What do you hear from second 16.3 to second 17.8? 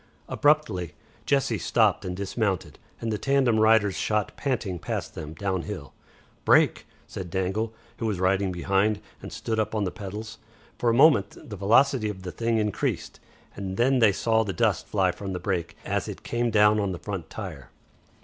down on the front tire.